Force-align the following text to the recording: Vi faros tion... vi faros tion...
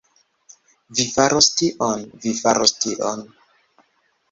Vi 0.99 1.05
faros 1.17 1.51
tion... 1.61 2.03
vi 2.25 2.33
faros 2.41 2.77
tion... 2.87 3.25